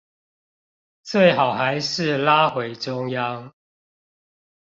[1.03, 3.53] 最好還是拉回中央